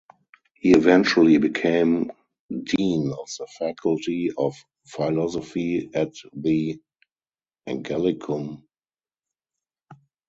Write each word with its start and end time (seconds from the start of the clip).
He 0.55 0.71
eventually 0.71 1.37
became 1.37 2.11
dean 2.49 3.11
of 3.13 3.29
the 3.37 3.45
Faculty 3.59 4.31
of 4.35 4.55
Philosophy 4.87 5.91
at 5.93 6.13
the 6.33 6.81
Angelicum. 7.67 8.63